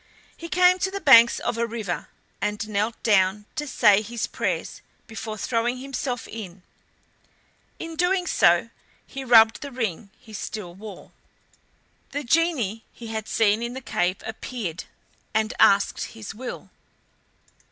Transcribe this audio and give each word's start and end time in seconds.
He 0.35 0.49
came 0.49 0.79
to 0.79 0.89
the 0.89 0.99
banks 0.99 1.37
of 1.37 1.59
a 1.59 1.67
river, 1.67 2.07
and 2.41 2.67
knelt 2.67 2.95
down 3.03 3.45
to 3.55 3.67
say 3.67 4.01
his 4.01 4.25
prayers 4.25 4.81
before 5.05 5.37
throwing 5.37 5.77
himself 5.77 6.27
in. 6.27 6.63
In 7.77 7.95
doing 7.95 8.25
so 8.25 8.71
he 9.05 9.23
rubbed 9.23 9.61
the 9.61 9.69
ring 9.71 10.09
he 10.17 10.33
still 10.33 10.73
wore. 10.73 11.11
The 12.13 12.23
genie 12.23 12.83
he 12.91 13.09
had 13.09 13.27
seen 13.27 13.61
in 13.61 13.75
the 13.75 13.79
cave 13.79 14.17
appeared, 14.25 14.85
and 15.35 15.53
asked 15.59 16.03
his 16.05 16.33
will. 16.33 16.71